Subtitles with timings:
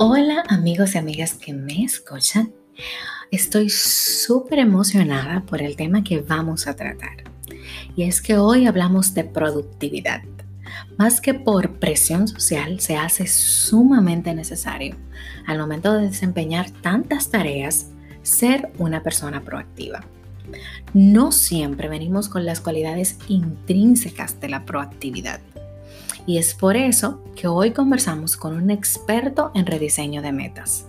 [0.00, 2.52] Hola amigos y amigas que me escuchan.
[3.32, 7.24] Estoy súper emocionada por el tema que vamos a tratar.
[7.96, 10.22] Y es que hoy hablamos de productividad.
[10.98, 14.94] Más que por presión social, se hace sumamente necesario
[15.48, 17.88] al momento de desempeñar tantas tareas
[18.22, 20.04] ser una persona proactiva.
[20.94, 25.40] No siempre venimos con las cualidades intrínsecas de la proactividad.
[26.28, 30.84] Y es por eso que hoy conversamos con un experto en rediseño de metas.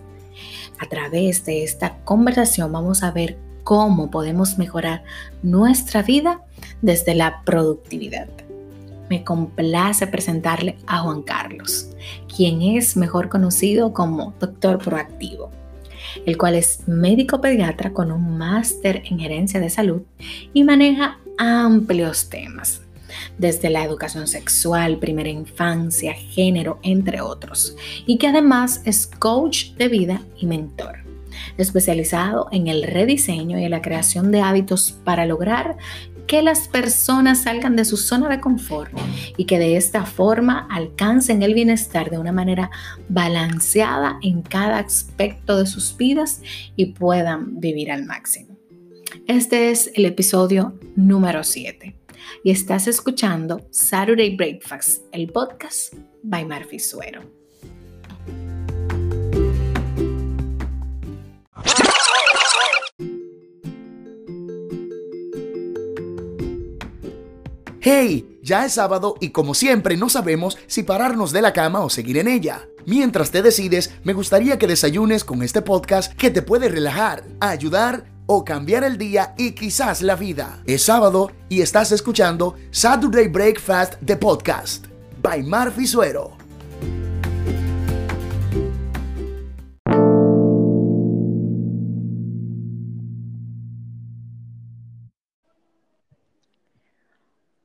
[0.80, 5.02] A través de esta conversación vamos a ver cómo podemos mejorar
[5.42, 6.42] nuestra vida
[6.82, 8.28] desde la productividad.
[9.10, 11.88] Me complace presentarle a Juan Carlos,
[12.36, 15.52] quien es mejor conocido como doctor proactivo,
[16.26, 20.02] el cual es médico pediatra con un máster en gerencia de salud
[20.52, 22.82] y maneja amplios temas
[23.38, 27.76] desde la educación sexual, primera infancia, género, entre otros,
[28.06, 31.00] y que además es coach de vida y mentor,
[31.58, 35.78] especializado en el rediseño y en la creación de hábitos para lograr
[36.30, 38.92] que las personas salgan de su zona de confort
[39.36, 42.70] y que de esta forma alcancen el bienestar de una manera
[43.10, 46.44] balanceada en cada aspecto de sus vidas
[46.76, 48.60] y puedan vivir al máximo.
[49.26, 51.99] Este es el episodio número 7
[52.44, 57.22] y estás escuchando Saturday Breakfast, el podcast by Marfi Suero.
[67.82, 68.40] ¡Hey!
[68.42, 72.18] Ya es sábado y como siempre no sabemos si pararnos de la cama o seguir
[72.18, 72.68] en ella.
[72.86, 78.06] Mientras te decides, me gustaría que desayunes con este podcast que te puede relajar, ayudar
[78.32, 80.62] o cambiar el día y quizás la vida.
[80.68, 84.86] Es sábado y estás escuchando Saturday Breakfast de Podcast
[85.20, 86.38] by Marfi Suero.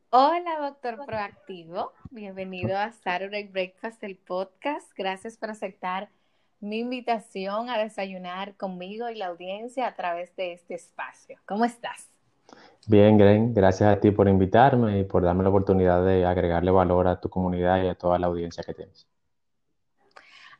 [0.09, 1.93] Hola, doctor proactivo.
[2.11, 4.91] Bienvenido a Saturday Breakfast, el podcast.
[4.97, 6.09] Gracias por aceptar
[6.65, 11.39] mi invitación a desayunar conmigo y la audiencia a través de este espacio.
[11.47, 12.11] ¿Cómo estás?
[12.87, 17.09] Bien, Gren, gracias a ti por invitarme y por darme la oportunidad de agregarle valor
[17.09, 19.07] a tu comunidad y a toda la audiencia que tienes.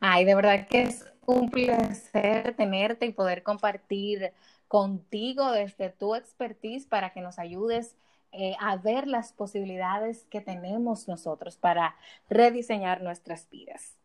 [0.01, 4.33] Ay, de verdad que es un placer tenerte y poder compartir
[4.69, 7.97] contigo desde tu expertise para que nos ayudes
[8.33, 11.95] eh, a ver las posibilidades que tenemos nosotros para
[12.29, 13.97] rediseñar nuestras vidas.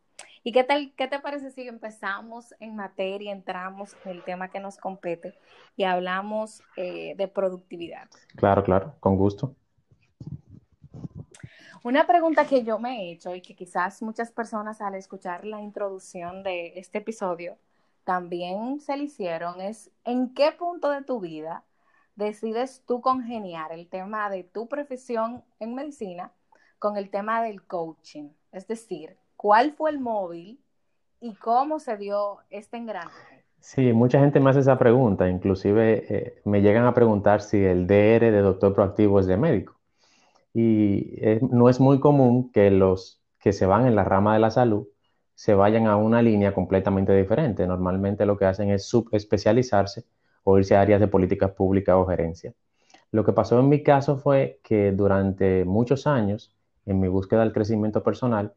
[0.44, 4.60] ¿Y qué tal, qué te parece si empezamos en materia, entramos en el tema que
[4.60, 5.38] nos compete
[5.76, 8.10] y hablamos eh, de productividad?
[8.36, 9.56] Claro, claro, con gusto.
[11.84, 15.62] Una pregunta que yo me he hecho y que quizás muchas personas al escuchar la
[15.62, 17.58] introducción de este episodio
[18.04, 21.64] también se le hicieron es ¿en qué punto de tu vida
[22.16, 26.34] decides tú congeniar el tema de tu profesión en medicina
[26.80, 28.30] con el tema del coaching?
[28.52, 30.60] Es decir, cuál fue el móvil
[31.22, 33.46] y cómo se dio este engranaje.
[33.62, 37.88] Sí, mucha gente me hace esa pregunta, inclusive eh, me llegan a preguntar si el
[37.88, 39.80] DR de doctor proactivo es de médico.
[40.54, 44.52] Y no es muy común que los que se van en la rama de la
[44.52, 44.90] salud
[45.36, 47.66] se vayan a una línea completamente diferente.
[47.66, 50.04] Normalmente lo que hacen es subespecializarse
[50.44, 52.54] o irse a áreas de políticas públicas o gerencia.
[53.14, 56.54] Lo que pasó en mi caso fue que durante muchos años,
[56.86, 58.54] en mi búsqueda del crecimiento personal,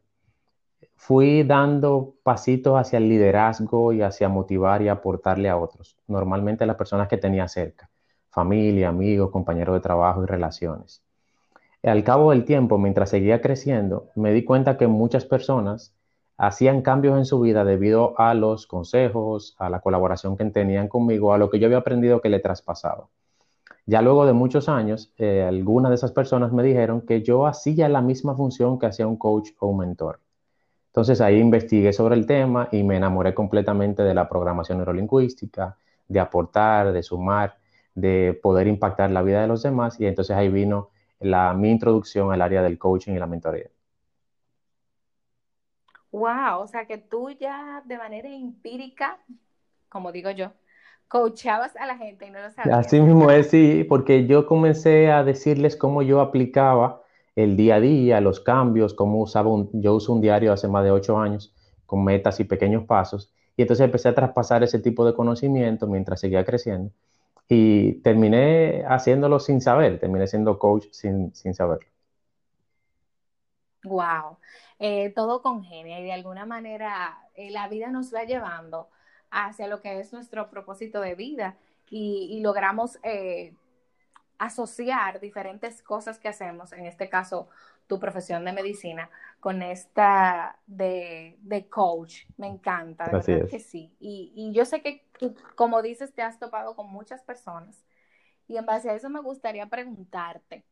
[0.95, 6.67] fui dando pasitos hacia el liderazgo y hacia motivar y aportarle a otros, normalmente a
[6.67, 7.89] las personas que tenía cerca,
[8.29, 11.03] familia, amigos, compañeros de trabajo y relaciones.
[11.83, 15.93] Al cabo del tiempo, mientras seguía creciendo, me di cuenta que muchas personas
[16.37, 21.33] hacían cambios en su vida debido a los consejos, a la colaboración que tenían conmigo,
[21.33, 23.09] a lo que yo había aprendido que le traspasaba.
[23.85, 27.89] Ya luego de muchos años, eh, algunas de esas personas me dijeron que yo hacía
[27.89, 30.21] la misma función que hacía un coach o un mentor.
[30.93, 35.75] Entonces ahí investigué sobre el tema y me enamoré completamente de la programación neurolingüística,
[36.07, 37.57] de aportar, de sumar,
[37.95, 42.31] de poder impactar la vida de los demás y entonces ahí vino la, mi introducción
[42.31, 43.71] al área del coaching y la mentoría.
[46.11, 49.17] Wow, o sea que tú ya de manera empírica,
[49.89, 50.51] como digo yo,
[51.07, 52.85] coachabas a la gente y no lo sabías.
[52.85, 57.02] Así mismo es, sí, porque yo comencé a decirles cómo yo aplicaba
[57.35, 60.83] el día a día, los cambios, cómo usaba un, yo uso un diario hace más
[60.83, 61.53] de ocho años
[61.85, 63.31] con metas y pequeños pasos.
[63.55, 66.91] Y entonces empecé a traspasar ese tipo de conocimiento mientras seguía creciendo.
[67.47, 71.87] Y terminé haciéndolo sin saber, terminé siendo coach sin, sin saberlo.
[73.83, 74.37] Wow,
[74.79, 78.87] eh, todo congenia y de alguna manera eh, la vida nos va llevando
[79.29, 81.57] hacia lo que es nuestro propósito de vida
[81.89, 83.53] y, logramos eh,
[84.45, 87.49] asociar diferentes cosas que hacemos, en este caso
[87.87, 89.09] tu profesión de medicina,
[89.39, 92.25] con esta de, coach.
[92.37, 93.93] Me encanta, de verdad que sí.
[93.99, 95.05] Y, y yo sé que,
[95.55, 97.83] como dices, te has topado con muchas personas
[98.47, 100.65] y en base a eso me gustaría preguntarte,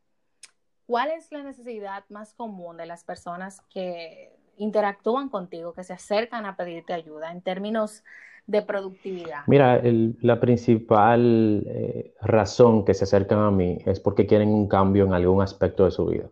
[0.86, 6.46] ¿cuál es la necesidad más común de las personas que interactúan contigo, que se acercan
[6.46, 8.04] a pedirte ayuda en términos
[8.48, 9.44] de productividad?
[9.48, 9.82] Mira,
[10.22, 15.14] la principal eh, razón que se acercan a mí es porque quieren un cambio en
[15.14, 16.30] algún aspecto de su vida,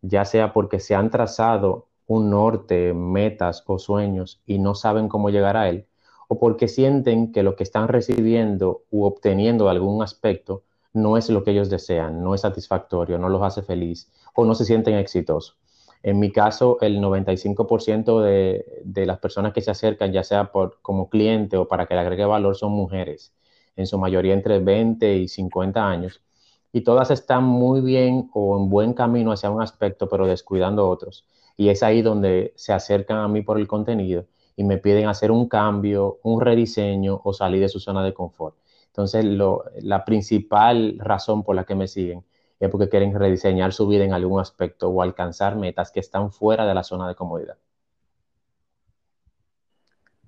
[0.00, 5.30] ya sea porque se han trazado un norte, metas o sueños y no saben cómo
[5.30, 5.86] llegar a él,
[6.28, 10.62] o porque sienten que lo que están recibiendo u obteniendo de algún aspecto
[10.92, 14.54] no es lo que ellos desean, no es satisfactorio, no los hace feliz o no
[14.54, 15.56] se sienten exitosos.
[16.02, 20.80] En mi caso, el 95% de, de, las personas que se acercan, ya sea por,
[20.82, 23.32] como cliente o para que le agregue valor, son mujeres,
[23.76, 26.20] en su mayoría entre 20 y 50 años.
[26.72, 31.26] Y todas están muy bien o en buen camino hacia un aspecto, pero descuidando otros.
[31.56, 34.26] Y es ahí donde se acercan a mí por el contenido
[34.56, 38.56] y me piden hacer un cambio, un rediseño o salir de su zona de confort.
[38.86, 39.24] Entonces,
[39.82, 42.24] la principal razón por la que me siguen
[42.62, 46.64] es porque quieren rediseñar su vida en algún aspecto o alcanzar metas que están fuera
[46.64, 47.56] de la zona de comodidad.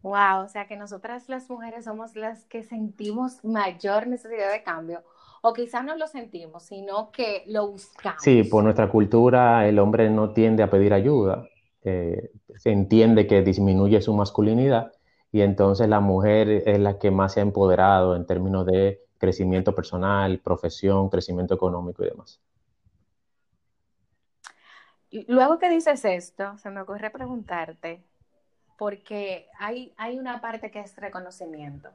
[0.02, 5.04] Wow, o sea que nosotras las mujeres somos las que sentimos mayor necesidad de cambio,
[5.42, 8.20] o quizás no lo sentimos, sino que lo buscamos.
[8.20, 11.46] Sí, por nuestra cultura el hombre no tiende a pedir ayuda,
[11.82, 14.90] eh, se entiende que disminuye su masculinidad
[15.30, 19.74] y entonces la mujer es la que más se ha empoderado en términos de crecimiento
[19.74, 22.40] personal, profesión, crecimiento económico y demás.
[25.28, 28.02] Luego que dices esto, se me ocurre preguntarte,
[28.76, 31.88] porque hay, hay una parte que es reconocimiento,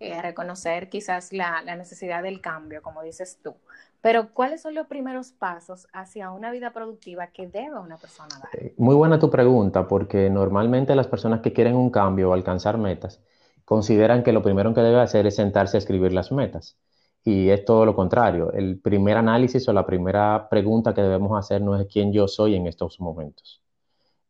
[0.00, 3.54] eh, reconocer quizás la, la, necesidad del cambio, como dices tú.
[4.02, 8.50] Pero, ¿cuáles son los primeros pasos hacia una vida productiva que debe una persona dar?
[8.54, 12.76] Eh, muy buena tu pregunta, porque normalmente las personas que quieren un cambio o alcanzar
[12.76, 13.20] metas
[13.70, 16.76] consideran que lo primero que debe hacer es sentarse a escribir las metas.
[17.22, 18.50] Y es todo lo contrario.
[18.52, 22.56] El primer análisis o la primera pregunta que debemos hacer no es quién yo soy
[22.56, 23.62] en estos momentos.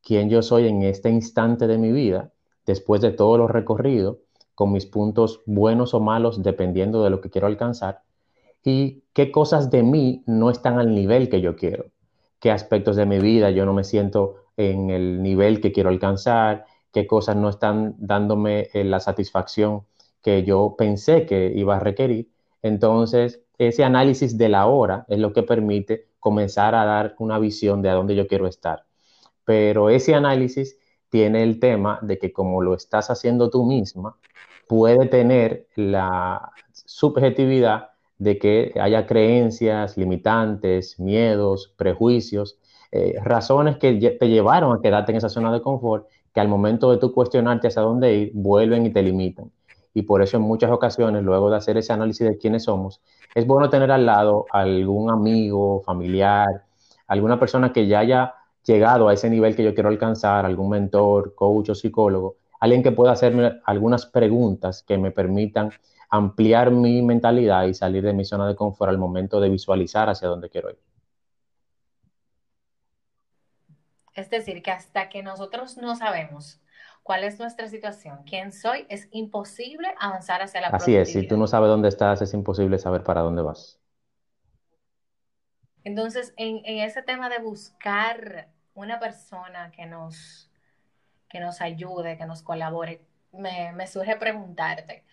[0.03, 2.33] Quién yo soy en este instante de mi vida,
[2.67, 4.19] después de todo lo recorrido,
[4.55, 8.03] con mis puntos buenos o malos, dependiendo de lo que quiero alcanzar
[8.63, 11.87] y qué cosas de mí no están al nivel que yo quiero,
[12.41, 16.67] qué aspectos de mi vida yo no me siento en el nivel que quiero alcanzar,
[16.93, 19.85] qué cosas no están dándome eh, la satisfacción
[20.23, 22.31] que yo pensé que iba a requerir.
[22.63, 27.83] Entonces, ese análisis de la hora es lo que permite comenzar a dar una visión
[27.83, 28.85] de a dónde yo quiero estar.
[29.45, 30.79] Pero ese análisis
[31.09, 34.17] tiene el tema de que como lo estás haciendo tú misma,
[34.69, 42.59] puede tener la subjetividad de que haya creencias limitantes, miedos, prejuicios,
[42.93, 46.91] eh, razones que te llevaron a quedarte en esa zona de confort, que al momento
[46.91, 49.51] de tú cuestionarte hacia dónde ir, vuelven y te limitan.
[49.93, 53.01] Y por eso en muchas ocasiones, luego de hacer ese análisis de quiénes somos,
[53.35, 56.65] es bueno tener al lado algún amigo, familiar,
[57.09, 58.35] alguna persona que ya haya
[58.65, 62.93] llegado a ese nivel que yo quiero alcanzar, algún mentor, coach o psicólogo, alguien que
[62.93, 65.71] pueda hacerme algunas preguntas que me permitan
[66.11, 70.29] ampliar mi mentalidad y salir de mi zona de confort al momento de visualizar hacia
[70.29, 70.79] dónde quiero ir.
[74.21, 76.61] Es decir, que hasta que nosotros no sabemos
[77.03, 81.39] cuál es nuestra situación, quién soy, es imposible avanzar hacia la Así es, si tú
[81.39, 83.81] no sabes dónde estás, es imposible saber para dónde vas.
[85.85, 90.51] Entonces, en, ese tema de buscar una persona que nos,
[91.31, 93.01] que nos ayude, que nos colabore,
[93.33, 95.07] me, me surge preguntarte,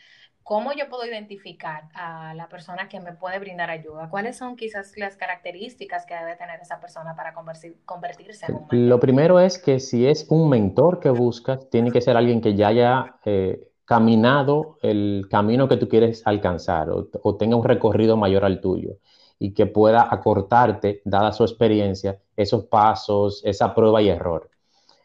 [0.48, 4.10] ¿Cómo yo puedo identificar a la persona que me puede brindar ayuda?
[4.10, 8.80] ¿Cuáles son quizás las características que debe tener esa persona para convertirse en un mentor?
[8.80, 12.56] Lo primero es que si es un mentor que buscas, tiene que ser alguien que
[12.56, 18.46] ya haya eh, caminado el camino que tú quieres alcanzar o, tenga un recorrido mayor
[18.46, 19.00] al tuyo
[19.40, 24.50] y que pueda acortarte, dada su experiencia, esos pasos, esa prueba y error.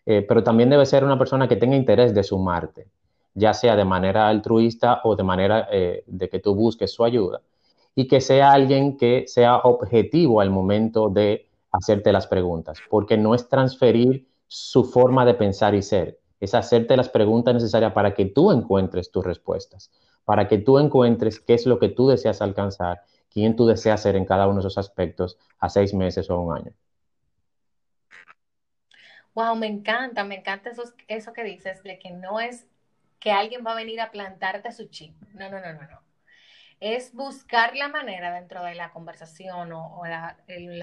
[0.06, 2.87] Eh, pero también debe ser una persona que tenga interés de sumarte
[3.34, 7.40] ya sea de manera altruista o de manera eh, de que tú busques su ayuda,
[7.94, 13.34] y que sea alguien que sea objetivo al momento de hacerte las preguntas, porque no
[13.34, 18.26] es transferir su forma de pensar y ser, es hacerte las preguntas necesarias para que
[18.26, 19.90] tú encuentres tus respuestas,
[20.24, 24.16] para que tú encuentres qué es lo que tú deseas alcanzar, quién tú deseas ser
[24.16, 26.72] en cada uno de esos aspectos a seis meses o un año.
[29.34, 32.66] Wow, me encanta, me encanta eso, eso que dices, de que no es
[33.23, 35.14] que alguien va a venir a plantarte su chip.
[35.35, 36.02] No, no, no, no, no.
[36.81, 40.37] Es buscar la manera dentro de la conversación o, la,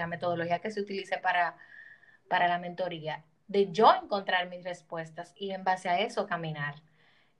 [0.06, 1.58] metodología que se utilice para,
[2.28, 6.76] para la mentoría, de yo encontrar mis respuestas y en base a eso caminar.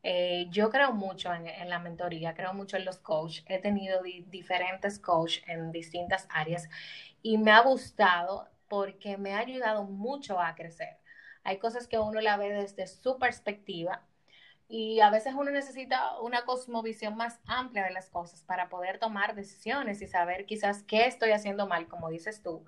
[0.02, 3.44] Eh, yo creo mucho en, la mentoría, creo mucho en los coaches.
[3.48, 6.68] He tenido diferentes coaches en distintas áreas
[7.22, 10.98] y me ha gustado porque me ha ayudado mucho a crecer.
[11.42, 14.04] Hay cosas que uno la ve desde su perspectiva
[14.72, 19.34] y a veces uno necesita una cosmovisión más amplia de las cosas para poder tomar
[19.34, 22.62] decisiones y saber quizás qué estoy haciendo mal, como dices tú,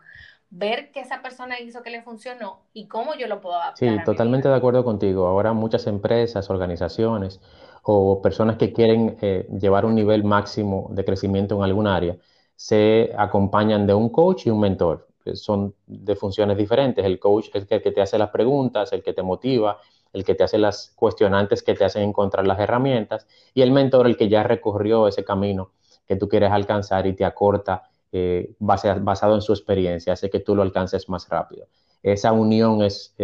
[0.50, 3.88] ver qué esa persona hizo que le funcionó y cómo yo lo puedo adaptar.
[3.88, 5.28] Sí, totalmente de acuerdo contigo.
[5.28, 7.40] Ahora muchas empresas, organizaciones
[7.84, 12.16] o personas que quieren eh, llevar un nivel máximo de crecimiento en algún área
[12.56, 15.08] se acompañan de un coach y un mentor.
[15.34, 17.04] Son de funciones diferentes.
[17.04, 19.78] El coach es el que te hace las preguntas, el que te motiva,
[20.12, 24.06] el que te hace las cuestionantes que te hacen encontrar las herramientas y el mentor
[24.06, 25.72] el que ya recorrió ese camino
[26.06, 30.54] que tú quieres alcanzar y te acorta eh, basado en su experiencia, hace que tú
[30.54, 31.66] lo alcances más rápido.
[32.02, 33.14] Esa unión es,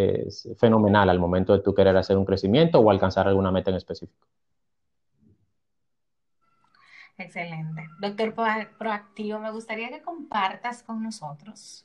[0.57, 4.26] fenomenal al momento de tú querer hacer un crecimiento o alcanzar alguna meta en específico.
[7.18, 7.88] Excelente.
[8.00, 8.33] Doctor
[8.78, 11.85] Proactivo, me gustaría que compartas con nosotros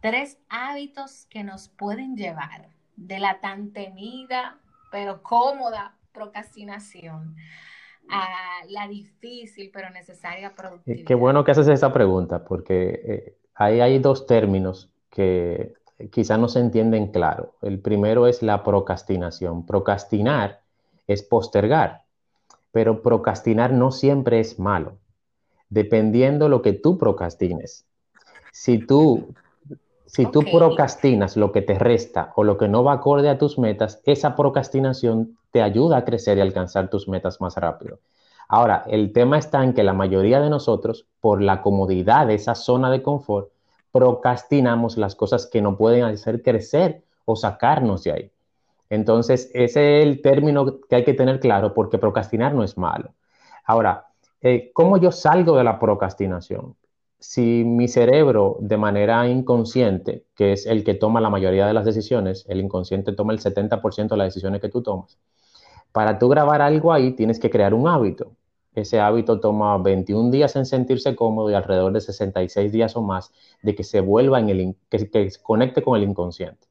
[0.00, 4.58] tres hábitos que nos pueden llevar de la tan temida
[4.90, 7.36] pero cómoda procrastinación
[8.10, 8.26] a
[8.68, 11.06] la difícil pero necesaria eh, productividad?
[11.06, 15.74] Qué bueno que haces esa pregunta, porque eh, ahí hay dos términos que
[16.10, 17.54] quizás no se entienden claro.
[17.62, 19.66] El primero es la procrastinación.
[19.66, 20.60] Procrastinar
[21.06, 22.02] es postergar,
[22.70, 24.98] pero procrastinar no siempre es malo,
[25.68, 27.86] dependiendo lo que tú procrastines.
[28.52, 29.34] Si tú,
[30.14, 33.58] si tú procrastinas lo que te resta o lo que no va acorde a tus
[33.58, 37.98] metas, esa procrastinación te ayuda a crecer y alcanzar tus metas más rápido.
[38.46, 42.54] Ahora, el tema está en que la mayoría de nosotros, por la comodidad de esa
[42.54, 43.48] zona de confort,
[43.90, 48.32] procrastinamos las cosas que no pueden hacer crecer o sacarnos de ahí.
[48.90, 53.14] Entonces, ese es el término que hay que tener claro porque procrastinar no es malo.
[53.64, 54.08] Ahora,
[54.42, 56.76] eh, ¿cómo yo salgo de la procrastinación?
[57.22, 61.84] Si mi cerebro de manera inconsciente, que es el que toma la mayoría de las
[61.84, 65.20] decisiones, el inconsciente toma el 70% de las decisiones que tú tomas,
[65.92, 68.32] para tú grabar algo ahí, tienes que crear un hábito.
[68.74, 73.32] Ese hábito toma 21 días en sentirse cómodo y alrededor de 66 días o más
[73.62, 76.66] de que se vuelva en el, que, que se conecte con el inconsciente.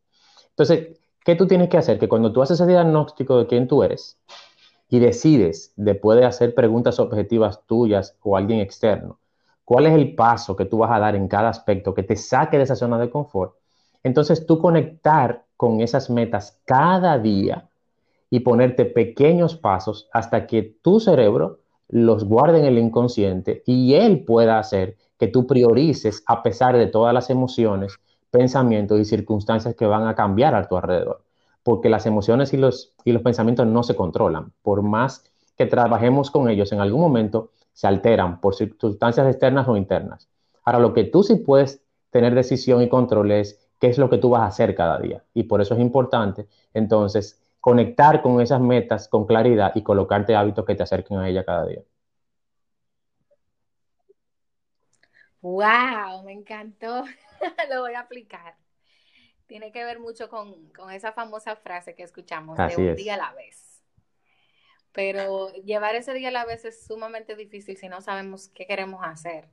[0.49, 1.97] Entonces, ¿qué tú tienes que hacer?
[1.97, 4.19] Que cuando tú haces ese diagnóstico de quién tú eres
[4.89, 9.17] y decides, después de hacer preguntas objetivas tuyas o alguien externo,
[9.71, 12.57] cuál es el paso que tú vas a dar en cada aspecto que te saque
[12.57, 13.53] de esa zona de confort,
[14.03, 17.69] entonces tú conectar con esas metas cada día
[18.29, 24.25] y ponerte pequeños pasos hasta que tu cerebro los guarde en el inconsciente y él
[24.25, 27.97] pueda hacer que tú priorices a pesar de todas las emociones,
[28.29, 31.23] pensamientos y circunstancias que van a cambiar a tu alrededor.
[31.63, 34.51] Porque las emociones y los, y los pensamientos no se controlan.
[34.63, 35.30] Por más
[35.61, 40.27] que trabajemos con ellos, en algún momento se alteran por circunstancias externas o internas.
[40.63, 44.17] Ahora, lo que tú sí puedes tener decisión y control es qué es lo que
[44.17, 45.23] tú vas a hacer cada día.
[45.35, 50.65] Y por eso es importante, entonces, conectar con esas metas con claridad y colocarte hábitos
[50.65, 51.81] que te acerquen a ella cada día.
[55.41, 56.23] ¡Wow!
[56.25, 57.03] Me encantó.
[57.69, 58.55] Lo voy a aplicar.
[59.45, 60.55] Tiene que ver mucho con,
[60.91, 63.70] esa famosa frase que escuchamos de un día a la vez.
[64.93, 69.01] Pero llevar ese día a la vez es sumamente difícil si no sabemos qué queremos
[69.03, 69.45] hacer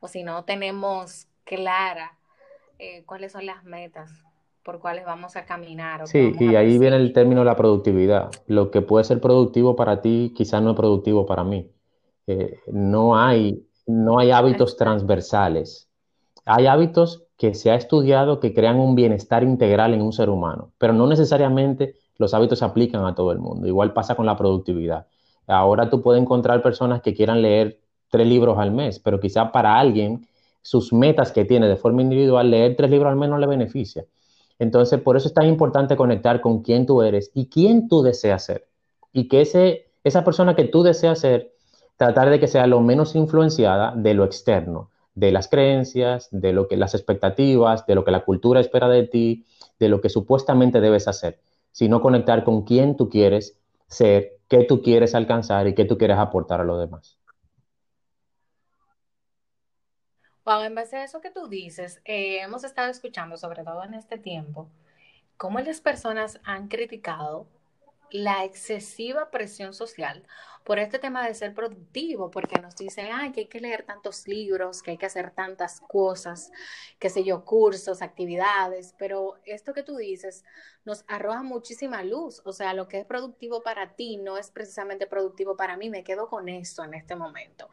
[0.00, 2.16] o si no tenemos clara
[2.78, 4.10] eh, cuáles son las metas
[4.64, 6.06] por cuáles vamos a caminar.
[6.08, 8.30] sí, y ahí viene el término de la productividad.
[8.46, 11.70] Lo que puede ser productivo para ti quizás no es productivo para mí.
[12.26, 15.90] Eh, no, hay, no hay hábitos transversales.
[16.46, 20.72] Hay hábitos que se ha estudiado que crean un bienestar integral en un ser humano,
[20.78, 23.66] pero no necesariamente los hábitos se aplican a todo el mundo.
[23.66, 25.06] Igual pasa con la productividad.
[25.46, 27.80] Ahora tú puedes encontrar personas que quieran leer
[28.10, 30.26] tres libros al mes, pero quizá para alguien
[30.62, 34.06] sus metas que tiene de forma individual, leer tres libros al mes no le beneficia.
[34.58, 38.44] Entonces, por eso es tan importante conectar con quién tú eres y quién tú deseas
[38.44, 38.68] ser.
[39.12, 41.52] Y que ese, esa persona que tú deseas ser,
[41.96, 46.66] tratar de que sea lo menos influenciada de lo externo, de las creencias, de lo
[46.66, 49.44] que las expectativas, de lo que la cultura espera de ti,
[49.78, 51.40] de lo que supuestamente debes hacer,
[51.74, 56.18] sino conectar con quién tú quieres ser, qué tú quieres alcanzar y qué tú quieres
[56.18, 57.18] aportar a los demás.
[60.44, 63.94] Wow, en base a eso que tú dices, eh, hemos estado escuchando, sobre todo en
[63.94, 64.70] este tiempo,
[65.36, 67.48] cómo las personas han criticado
[68.14, 70.24] la excesiva presión social
[70.62, 74.28] por este tema de ser productivo, porque nos dicen, ay, que hay que leer tantos
[74.28, 76.52] libros, que hay que hacer tantas cosas,
[77.00, 80.44] qué sé yo, cursos, actividades, pero esto que tú dices
[80.84, 85.08] nos arroja muchísima luz, o sea, lo que es productivo para ti no es precisamente
[85.08, 87.68] productivo para mí, me quedo con esto en este momento,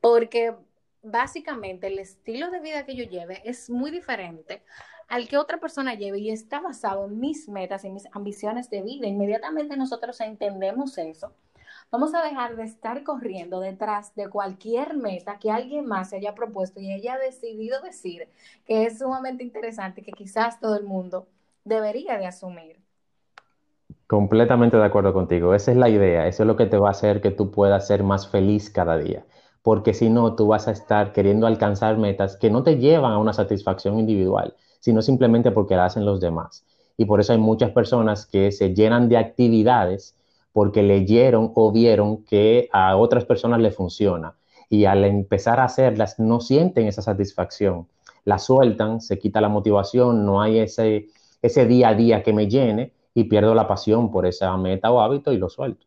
[0.00, 0.54] porque
[1.02, 4.62] básicamente el estilo de vida que yo lleve es muy diferente
[5.10, 8.80] al que otra persona lleve y está basado en mis metas y mis ambiciones de
[8.82, 9.08] vida.
[9.08, 11.32] Inmediatamente nosotros entendemos eso.
[11.90, 16.36] Vamos a dejar de estar corriendo detrás de cualquier meta que alguien más se haya
[16.36, 18.28] propuesto y haya decidido decir
[18.64, 21.26] que es sumamente interesante, que quizás todo el mundo
[21.64, 22.76] debería de asumir.
[24.06, 25.56] Completamente de acuerdo contigo.
[25.56, 26.28] Esa es la idea.
[26.28, 28.96] Eso es lo que te va a hacer que tú puedas ser más feliz cada
[28.96, 29.24] día.
[29.62, 33.18] Porque si no, tú vas a estar queriendo alcanzar metas que no te llevan a
[33.18, 36.66] una satisfacción individual sino simplemente porque la hacen los demás.
[36.96, 40.16] Y por eso hay muchas personas que se llenan de actividades
[40.52, 44.36] porque leyeron o vieron que a otras personas le funciona.
[44.68, 47.88] Y al empezar a hacerlas no sienten esa satisfacción.
[48.24, 51.08] La sueltan, se quita la motivación, no hay ese,
[51.40, 55.00] ese día a día que me llene y pierdo la pasión por esa meta o
[55.00, 55.86] hábito y lo suelto.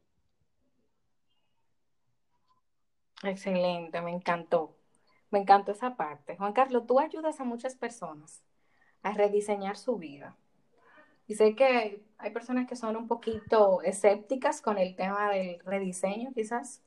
[3.23, 4.75] Excelente, me encantó.
[5.31, 6.35] Me encantó esa parte.
[6.37, 8.43] Juan Carlos, tú ayudas a muchas personas
[9.03, 10.35] a rediseñar su vida.
[11.27, 16.31] Y sé que hay personas que son un poquito escépticas con el tema del rediseño
[16.33, 16.81] quizás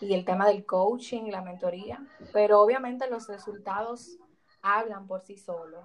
[0.00, 4.18] y el tema del coaching la mentoría, pero obviamente los resultados
[4.62, 5.84] hablan por sí solos.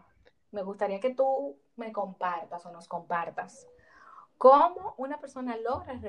[0.52, 3.68] Me gustaría que tú me compartas o nos compartas
[4.38, 6.00] cómo una persona logra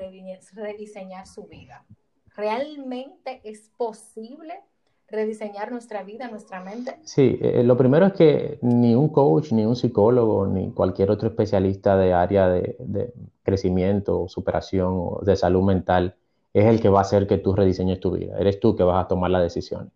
[0.53, 1.85] rediseñar su vida.
[2.35, 4.61] ¿Realmente es posible
[5.07, 6.97] rediseñar nuestra vida, nuestra mente?
[7.03, 11.29] Sí, eh, lo primero es que ni un coach, ni un psicólogo, ni cualquier otro
[11.29, 16.15] especialista de área de, crecimiento, superación o de salud mental
[16.53, 18.37] es el que va a hacer que tú rediseñes tu vida.
[18.39, 19.91] Eres tú que vas a tomar la decisión.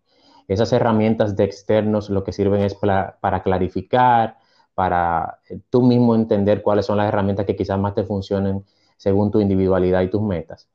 [0.48, 4.38] Esas herramientas de externos lo que sirven es para, para clarificar,
[4.76, 8.64] para eh, tú mismo entender cuáles son las herramientas que quizás más te funcionen
[8.98, 10.68] según tu individualidad y tus metas.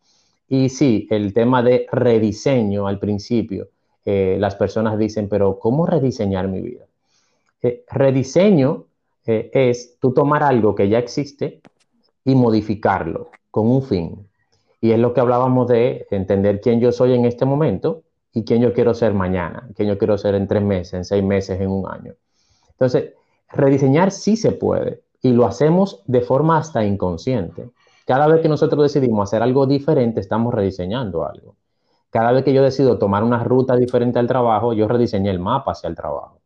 [0.48, 3.68] Y sí, el tema de rediseño al principio
[4.04, 6.84] eh, las personas dicen, pero ¿cómo rediseñar mi vida?
[7.62, 8.84] Eh, rediseño
[9.24, 11.60] eh, es tú tomar algo que ya existe
[12.24, 14.28] y modificarlo con un fin.
[14.80, 18.02] Y es lo que hablábamos de entender quién yo soy en este momento
[18.34, 21.24] y quién yo quiero ser mañana, quién yo quiero ser en tres meses, en seis
[21.24, 22.12] meses, en un año.
[22.72, 23.14] Entonces,
[23.48, 27.70] rediseñar sí se puede y lo hacemos de forma hasta inconsciente.
[28.04, 31.54] Cada vez que nosotros decidimos hacer algo diferente, estamos rediseñando algo
[32.14, 35.72] cada vez que yo decido tomar una ruta diferente al trabajo, yo rediseñé el mapa
[35.72, 36.38] hacia el trabajo.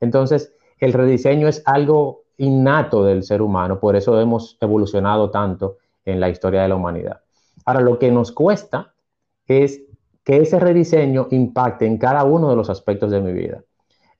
[0.00, 6.20] Entonces, el rediseño es algo innato del ser humano, por eso hemos evolucionado tanto en
[6.20, 7.22] la historia de la humanidad.
[7.64, 8.92] Ahora, lo que nos cuesta
[9.46, 9.80] es
[10.22, 13.64] que ese rediseño impacte en cada uno de los aspectos de mi vida.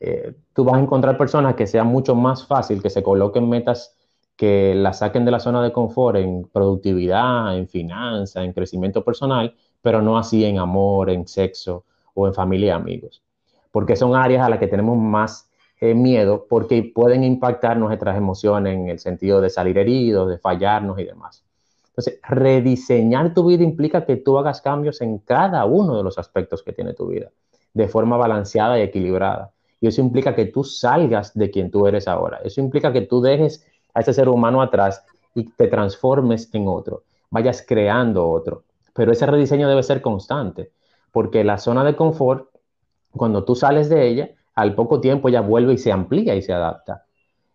[0.00, 3.94] Eh, tú vas a encontrar personas que sea mucho más fácil que se coloquen metas
[4.36, 9.54] que las saquen de la zona de confort en productividad, en finanzas, en crecimiento personal,
[9.82, 13.22] pero no así en amor, en sexo o en familia y amigos,
[13.70, 15.48] porque son áreas a las que tenemos más
[15.80, 20.98] eh, miedo porque pueden impactar nuestras emociones en el sentido de salir heridos, de fallarnos
[20.98, 21.44] y demás.
[21.90, 26.62] Entonces, rediseñar tu vida implica que tú hagas cambios en cada uno de los aspectos
[26.62, 27.30] que tiene tu vida,
[27.74, 29.52] de forma balanceada y equilibrada.
[29.80, 32.40] Y eso implica que tú salgas de quien tú eres ahora.
[32.42, 33.64] Eso implica que tú dejes
[33.94, 38.64] a ese ser humano atrás y te transformes en otro, vayas creando otro
[38.98, 40.72] pero ese rediseño debe ser constante,
[41.12, 42.48] porque la zona de confort,
[43.12, 46.52] cuando tú sales de ella, al poco tiempo ya vuelve y se amplía y se
[46.52, 47.04] adapta.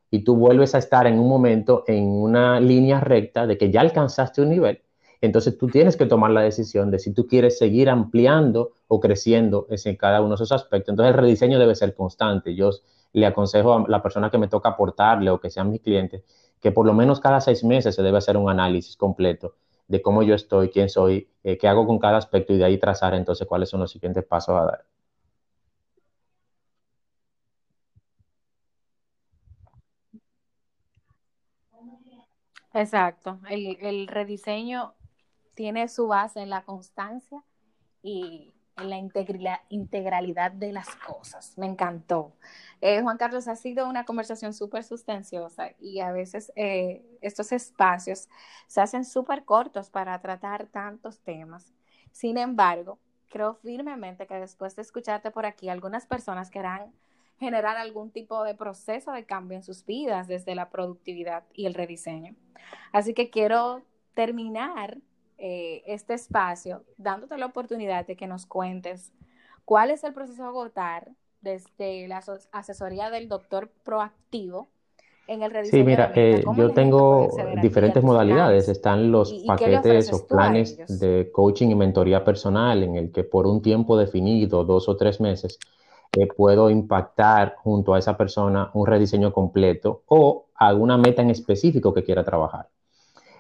[0.10, 3.82] Y tú vuelves a estar en un momento en una línea recta de que ya
[3.82, 4.84] alcanzaste un nivel.
[5.20, 9.68] Entonces tú tienes que tomar la decisión de si tú quieres seguir ampliando o creciendo
[9.70, 10.94] en cada uno de esos aspectos.
[10.94, 12.56] Entonces el rediseño debe ser constante.
[12.56, 12.70] Yo
[13.12, 16.24] le aconsejo a la persona que me toca aportarle o que sean mis clientes
[16.62, 19.56] que por lo menos cada seis meses se debe hacer un análisis completo
[19.88, 22.78] de cómo yo estoy, quién soy, eh, qué hago con cada aspecto y de ahí
[22.80, 24.86] trazar entonces cuáles son los siguientes pasos a dar.
[32.74, 34.96] Exacto, el rediseño
[35.54, 37.44] tiene su base en la constancia
[38.02, 38.98] y en la
[39.70, 41.58] integralidad de las cosas.
[41.58, 42.34] Me encantó.
[42.82, 48.28] Eh, Juan Carlos, ha sido una conversación súper sustanciosa y a veces eh, estos espacios
[48.68, 51.74] se hacen súper cortos para tratar tantos temas.
[52.12, 56.94] Sin embargo, creo firmemente que después de escucharte por aquí, algunas personas querrán
[57.40, 61.74] generar algún tipo de proceso de cambio en sus vidas desde la productividad y el
[61.74, 62.36] rediseño.
[62.92, 63.82] Así que quiero
[64.14, 64.98] terminar
[65.38, 69.12] eh, este espacio dándote la oportunidad de que nos cuentes
[69.66, 71.10] cuál es el proceso a agotar
[71.42, 74.70] desde la asesoría del doctor proactivo
[75.28, 75.84] en el rediseño.
[75.84, 77.30] Sí, mira, eh, yo tengo
[77.62, 78.68] diferentes modalidades.
[78.70, 83.62] Están los paquetes o planes de coaching y mentoría personal en el que por un
[83.62, 85.60] tiempo definido, dos o tres meses,
[86.16, 91.94] eh, puedo impactar junto a esa persona un rediseño completo o alguna meta en específico
[91.94, 92.70] que quiera trabajar.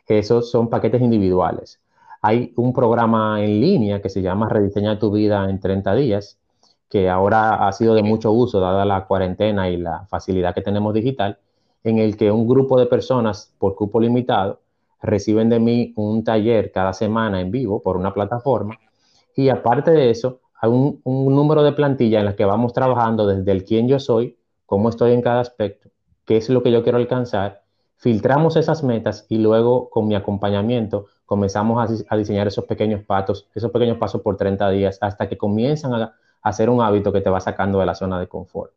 [0.08, 1.80] Esos son paquetes individuales.
[2.22, 6.38] Hay un programa en línea que se llama Rediseña tu vida en 30 días,
[6.90, 10.94] que ahora ha sido de mucho uso dada la cuarentena y la facilidad que tenemos
[10.94, 11.38] digital,
[11.84, 14.60] en el que un grupo de personas por cupo limitado
[15.02, 18.78] reciben de mí un taller cada semana en vivo por una plataforma
[19.36, 23.52] y aparte de eso hay un, número de plantillas en las que vamos trabajando desde
[23.52, 25.90] el quién yo soy, cómo estoy en cada aspecto,
[26.26, 27.63] qué es lo que yo quiero alcanzar,
[28.04, 33.72] filtramos esas metas y luego con mi acompañamiento comenzamos a, diseñar esos pequeños pasos, esos
[33.72, 37.30] pequeños pasos por 30 días hasta que comienzan a, a hacer un hábito que te
[37.30, 38.74] va sacando de la zona de confort.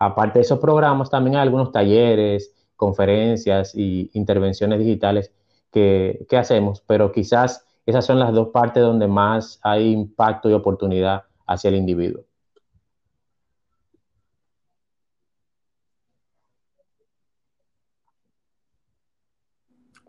[0.00, 5.30] Aparte de esos programas, también hay algunos talleres, conferencias y intervenciones digitales
[5.70, 11.22] que, hacemos, pero quizás esas son las dos partes donde más hay impacto y oportunidad
[11.46, 12.24] hacia el individuo.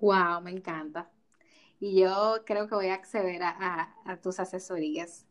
[0.02, 1.10] Wow, me encanta.
[1.80, 5.28] Y yo creo que voy a acceder a tus asesorías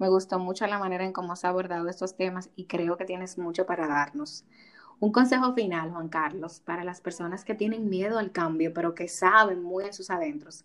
[0.00, 3.36] me gustó mucho la manera en cómo has abordado estos temas y creo que tienes
[3.36, 4.46] mucho para darnos.
[4.98, 9.08] Un consejo final, Juan Carlos, para las personas que tienen miedo al cambio, pero que
[9.08, 10.64] saben muy en sus adentros,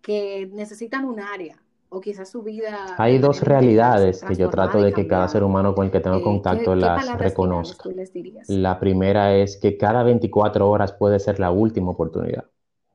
[0.00, 2.94] que necesitan un área o quizás su vida...
[2.96, 6.16] Hay dos realidades que yo trato de que cada ser humano con el que tengo
[6.16, 7.90] eh, contacto las reconozca.
[8.48, 12.46] La primera es que cada 24 horas puede ser la última oportunidad.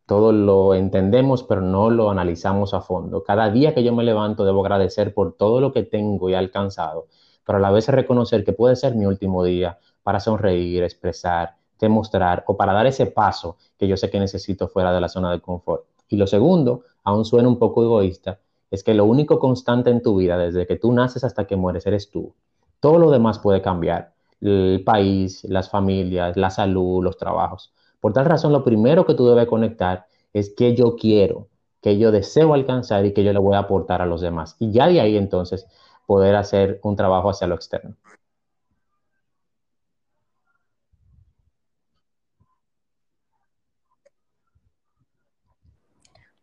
[0.08, 3.24] Todo lo entendemos, pero no lo analizamos a fondo.
[3.24, 7.08] Cada día que yo me levanto debo agradecer por todo lo que tengo y alcanzado,
[7.46, 12.46] pero a la vez reconocer que puede ser mi último día para sonreír, expresar, demostrar
[12.48, 15.42] o para dar ese paso que yo sé que necesito fuera de la zona de
[15.42, 15.84] confort.
[16.08, 18.40] Y lo segundo, aún suena un poco egoísta,
[18.72, 21.86] es que lo único constante en tu vida, desde que tú naces hasta que mueres,
[21.86, 22.34] eres tú.
[22.80, 24.14] Todo lo demás puede cambiar.
[24.40, 27.74] El país, las familias, la salud, los trabajos.
[28.00, 31.48] Por tal razón, lo primero que tú debes conectar es que yo quiero,
[31.82, 34.56] que yo deseo alcanzar y que yo le voy a aportar a los demás.
[34.60, 35.68] Y ya de ahí entonces
[36.06, 37.96] poder hacer un trabajo hacia lo externo.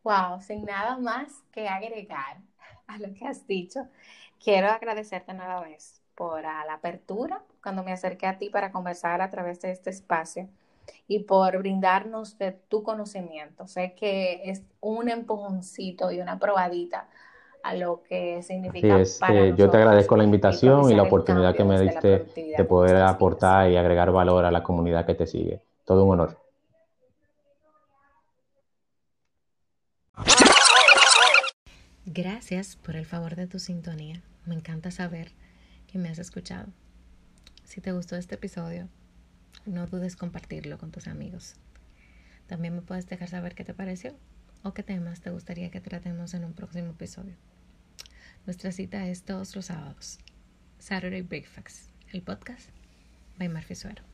[0.03, 2.39] Wow, sin nada más que agregar
[2.87, 3.89] a lo que has dicho,
[4.43, 9.31] quiero agradecerte una vez por la apertura cuando me acerqué a ti para conversar a
[9.31, 10.49] través de este espacio
[11.07, 13.67] y por brindarnos de tu conocimiento.
[13.67, 17.09] Sé que es un empujoncito y una probadita
[17.63, 19.01] a lo que significa.
[19.01, 22.97] es, para yo te agradezco la invitación y la oportunidad que me diste de poder
[22.97, 25.63] aportar y agregar valor a la comunidad que te sigue.
[25.85, 26.39] Todo un honor.
[32.07, 34.23] Gracias por el favor de tu sintonía.
[34.45, 35.33] Me encanta saber
[35.87, 36.67] que me has escuchado.
[37.65, 38.89] Si te gustó este episodio,
[39.67, 41.55] no dudes compartirlo con tus amigos.
[42.47, 44.15] También me puedes dejar saber qué te pareció
[44.63, 47.35] o qué temas te gustaría que tratemos en un próximo episodio.
[48.47, 50.19] Nuestra cita es todos los sábados.
[50.79, 52.69] Saturday Breakfast, el podcast
[53.39, 54.14] by Marfi Suero.